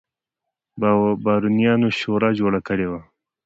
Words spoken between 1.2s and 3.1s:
بارونیانو شورا جوړه کړې وه.